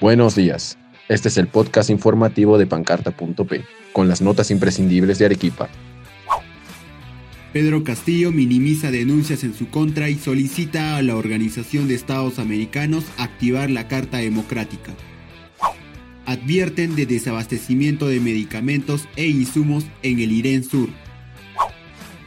[0.00, 0.78] Buenos días.
[1.10, 5.68] Este es el podcast informativo de pancarta.p, con las notas imprescindibles de Arequipa.
[7.52, 13.04] Pedro Castillo minimiza denuncias en su contra y solicita a la Organización de Estados Americanos
[13.18, 14.94] activar la Carta Democrática.
[16.24, 20.88] Advierten de desabastecimiento de medicamentos e insumos en el Irén Sur.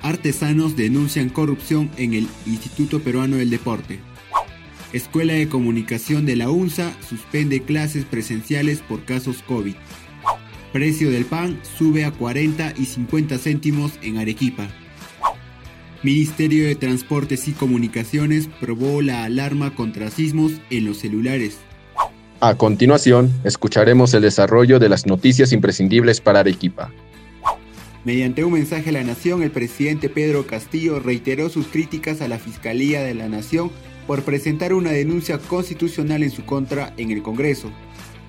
[0.00, 3.98] Artesanos denuncian corrupción en el Instituto Peruano del Deporte.
[4.92, 9.74] Escuela de Comunicación de la UNSA suspende clases presenciales por casos COVID.
[10.72, 14.66] Precio del pan sube a 40 y 50 céntimos en Arequipa.
[16.02, 21.58] Ministerio de Transportes y Comunicaciones probó la alarma contra sismos en los celulares.
[22.40, 26.92] A continuación, escucharemos el desarrollo de las noticias imprescindibles para Arequipa.
[28.04, 32.38] Mediante un mensaje a la Nación, el presidente Pedro Castillo reiteró sus críticas a la
[32.38, 33.70] Fiscalía de la Nación
[34.08, 37.70] por presentar una denuncia constitucional en su contra en el Congreso.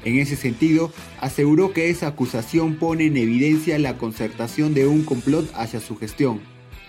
[0.04, 0.92] En ese sentido,
[1.22, 6.42] aseguró que esa acusación pone en evidencia la concertación de un complot hacia su gestión.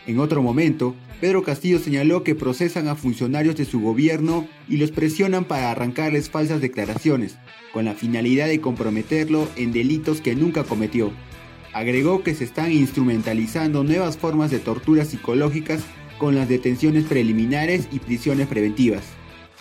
[0.08, 4.90] En otro momento, Pedro Castillo señaló que procesan a funcionarios de su gobierno y los
[4.90, 7.38] presionan para arrancarles falsas declaraciones,
[7.72, 11.12] con la finalidad de comprometerlo en delitos que nunca cometió.
[11.72, 15.84] Agregó que se están instrumentalizando nuevas formas de torturas psicológicas
[16.20, 19.02] con las detenciones preliminares y prisiones preventivas.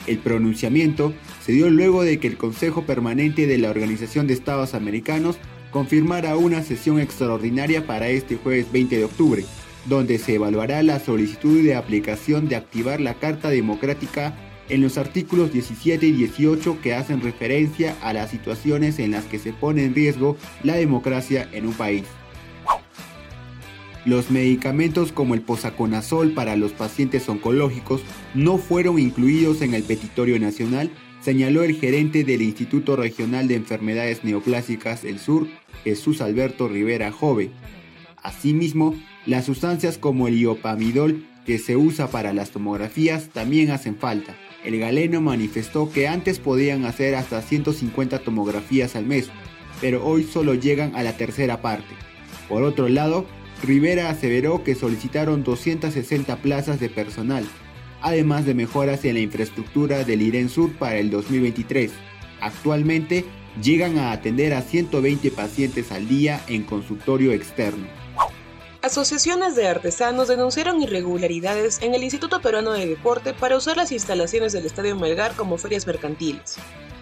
[0.07, 4.73] El pronunciamiento se dio luego de que el Consejo Permanente de la Organización de Estados
[4.73, 5.37] Americanos
[5.71, 9.45] confirmara una sesión extraordinaria para este jueves 20 de octubre,
[9.85, 14.35] donde se evaluará la solicitud de aplicación de activar la Carta Democrática
[14.67, 19.39] en los artículos 17 y 18 que hacen referencia a las situaciones en las que
[19.39, 22.03] se pone en riesgo la democracia en un país.
[24.05, 28.01] Los medicamentos como el posaconazol para los pacientes oncológicos
[28.33, 30.89] no fueron incluidos en el petitorio nacional,
[31.21, 35.47] señaló el gerente del Instituto Regional de Enfermedades Neoplásicas del Sur,
[35.83, 37.51] Jesús Alberto Rivera Jove.
[38.23, 44.35] Asimismo, las sustancias como el iopamidol que se usa para las tomografías también hacen falta.
[44.63, 49.29] El galeno manifestó que antes podían hacer hasta 150 tomografías al mes,
[49.81, 51.95] pero hoy solo llegan a la tercera parte.
[52.47, 53.25] Por otro lado,
[53.63, 57.45] Rivera aseveró que solicitaron 260 plazas de personal,
[58.01, 61.91] además de mejoras en la infraestructura del IREN Sur para el 2023.
[62.41, 63.25] Actualmente
[63.61, 67.87] llegan a atender a 120 pacientes al día en consultorio externo.
[68.81, 74.53] Asociaciones de artesanos denunciaron irregularidades en el Instituto Peruano de Deporte para usar las instalaciones
[74.53, 76.55] del Estadio Melgar como ferias mercantiles.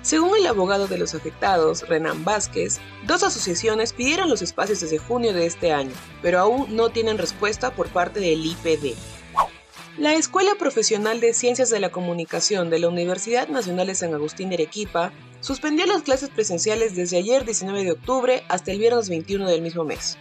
[0.08, 5.34] Según el abogado de los afectados, Renan Vázquez, dos asociaciones pidieron los espacios desde junio
[5.34, 5.92] de este año,
[6.22, 8.96] pero aún no tienen respuesta por parte del IPD.
[9.98, 14.48] La Escuela Profesional de Ciencias de la Comunicación de la Universidad Nacional de San Agustín
[14.48, 19.50] de Arequipa suspendió las clases presenciales desde ayer 19 de octubre hasta el viernes 21
[19.50, 20.18] del mismo mes,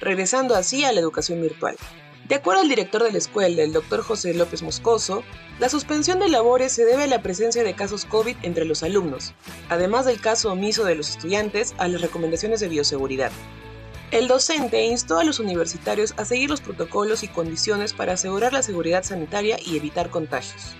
[0.00, 1.76] regresando así a la educación virtual.
[2.28, 5.24] De acuerdo al director de la escuela, el doctor José López Moscoso,
[5.58, 9.32] la suspensión de labores se debe a la presencia de casos COVID entre los alumnos,
[9.70, 13.32] además del caso omiso de los estudiantes a las recomendaciones de bioseguridad.
[14.10, 18.62] El docente instó a los universitarios a seguir los protocolos y condiciones para asegurar la
[18.62, 20.74] seguridad sanitaria y evitar contagios.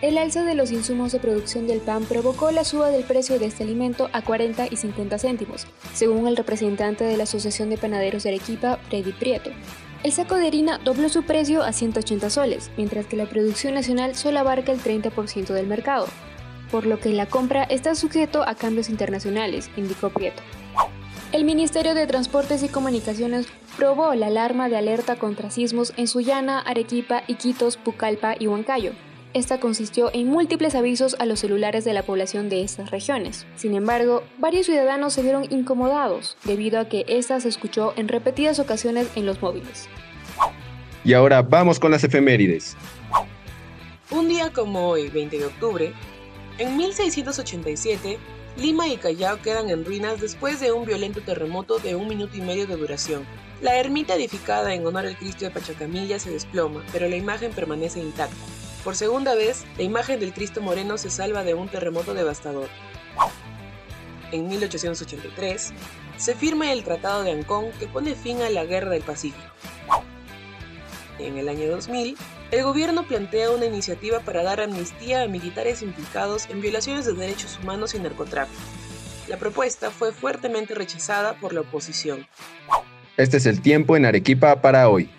[0.00, 3.46] El alza de los insumos de producción del pan provocó la suba del precio de
[3.46, 8.22] este alimento a 40 y 50 céntimos, según el representante de la Asociación de Panaderos
[8.22, 9.50] de Arequipa, Freddy Prieto.
[10.04, 14.14] El saco de harina dobló su precio a 180 soles, mientras que la producción nacional
[14.14, 16.06] solo abarca el 30% del mercado,
[16.70, 20.42] por lo que la compra está sujeto a cambios internacionales, indicó Prieto.
[21.32, 26.60] El Ministerio de Transportes y Comunicaciones probó la alarma de alerta contra sismos en Sullana,
[26.60, 28.92] Arequipa, Iquitos, Pucallpa y Huancayo.
[29.34, 33.46] Esta consistió en múltiples avisos a los celulares de la población de estas regiones.
[33.56, 38.58] Sin embargo, varios ciudadanos se vieron incomodados debido a que esta se escuchó en repetidas
[38.58, 39.88] ocasiones en los móviles.
[41.04, 42.74] Y ahora vamos con las efemérides.
[44.10, 45.92] Un día como hoy, 20 de octubre,
[46.56, 48.18] en 1687,
[48.56, 52.40] Lima y Callao quedan en ruinas después de un violento terremoto de un minuto y
[52.40, 53.24] medio de duración.
[53.60, 58.00] La ermita edificada en honor al Cristo de Pachacamilla se desploma, pero la imagen permanece
[58.00, 58.34] intacta.
[58.84, 62.68] Por segunda vez, la imagen del Cristo Moreno se salva de un terremoto devastador.
[64.30, 65.72] En 1883,
[66.16, 69.42] se firma el Tratado de Ancón que pone fin a la Guerra del Pacífico.
[71.18, 72.16] En el año 2000,
[72.50, 77.58] el gobierno plantea una iniciativa para dar amnistía a militares implicados en violaciones de derechos
[77.60, 78.60] humanos y narcotráfico.
[79.28, 82.26] La propuesta fue fuertemente rechazada por la oposición.
[83.16, 85.10] Este es el tiempo en Arequipa para hoy.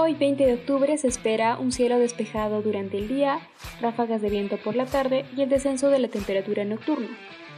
[0.00, 3.40] Hoy 20 de octubre se espera un cielo despejado durante el día,
[3.80, 7.08] ráfagas de viento por la tarde y el descenso de la temperatura nocturna.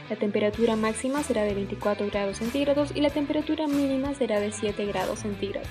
[0.09, 4.87] La temperatura máxima será de 24 grados centígrados y la temperatura mínima será de 7
[4.87, 5.69] grados centígrados.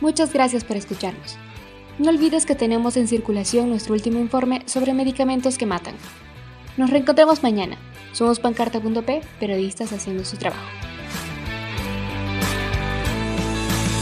[0.00, 1.38] Muchas gracias por escucharnos.
[2.00, 5.94] No olvides que tenemos en circulación nuestro último informe sobre medicamentos que matan.
[6.76, 7.78] Nos reencontramos mañana.
[8.10, 10.87] Somos pancarta.p, periodistas haciendo su trabajo.